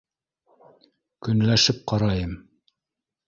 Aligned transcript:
Көнләшеп 1.27 1.83
ҡарайым 1.91 2.33